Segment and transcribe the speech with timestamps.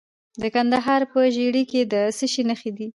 [0.41, 2.87] د کندهار په ژیړۍ کې د څه شي نښې دي؟